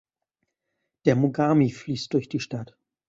Der 1.05 1.15
Mogami 1.15 1.69
fließt 1.69 2.11
durch 2.15 2.27
die 2.27 2.39
Stadt. 2.39 2.75